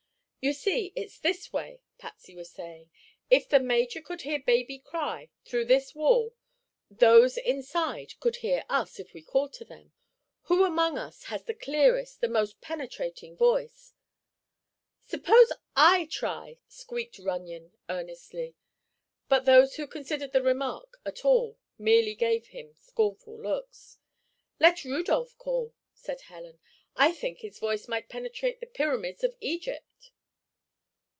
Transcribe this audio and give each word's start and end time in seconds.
"You 0.43 0.53
see, 0.53 0.91
it's 0.95 1.19
this 1.19 1.53
way," 1.53 1.81
Patsy 1.99 2.33
was 2.33 2.49
saying; 2.49 2.89
"if 3.29 3.47
the 3.47 3.59
major 3.59 4.01
could 4.01 4.23
hear 4.23 4.39
baby 4.39 4.79
cry, 4.79 5.29
through 5.45 5.65
this 5.65 5.93
wall, 5.93 6.33
those 6.89 7.37
inside 7.37 8.19
could 8.19 8.37
hear 8.37 8.65
us, 8.67 8.99
if 8.99 9.13
we 9.13 9.21
called 9.21 9.53
to 9.53 9.65
them. 9.65 9.93
Who 10.49 10.63
among 10.63 10.97
us 10.97 11.25
has 11.25 11.43
the 11.43 11.53
clearest, 11.53 12.21
the 12.21 12.27
most 12.27 12.59
penetrating 12.59 13.37
voice?" 13.37 13.93
"Suppose 15.05 15.53
I 15.75 16.07
try?" 16.09 16.57
squeaked 16.67 17.19
Runyon, 17.19 17.73
earnestly; 17.87 18.55
but 19.29 19.45
those 19.45 19.75
who 19.75 19.85
considered 19.85 20.31
the 20.31 20.41
remark 20.41 20.99
at 21.05 21.23
all 21.23 21.59
merely 21.77 22.15
gave 22.15 22.47
him 22.47 22.73
scornful 22.79 23.39
looks. 23.39 23.99
"Let 24.59 24.85
Rudolph 24.85 25.37
call," 25.37 25.75
said 25.93 26.21
Helen. 26.21 26.57
"I 26.95 27.11
think 27.11 27.41
his 27.41 27.59
voice 27.59 27.87
might 27.87 28.09
penetrate 28.09 28.59
the 28.59 28.65
pyramids 28.65 29.23
of 29.23 29.35
Egypt." 29.39 29.83